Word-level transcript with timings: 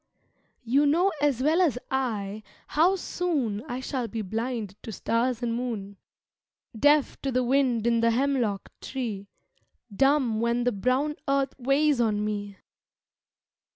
You 0.63 0.87
know 0.87 1.11
as 1.21 1.43
well 1.43 1.61
as 1.61 1.77
I 1.91 2.41
how 2.69 2.95
soon 2.95 3.61
I 3.67 3.81
shall 3.81 4.07
be 4.07 4.23
blind 4.23 4.75
to 4.81 4.91
stars 4.91 5.43
and 5.43 5.53
moon, 5.53 5.95
Deaf 6.75 7.21
to 7.21 7.31
the 7.31 7.43
wind 7.43 7.85
in 7.85 7.99
the 7.99 8.09
hemlock 8.09 8.71
tree, 8.81 9.27
Dumb 9.95 10.39
when 10.41 10.63
the 10.63 10.71
brown 10.71 11.17
earth 11.27 11.53
weighs 11.59 12.01
on 12.01 12.25
me. 12.25 12.55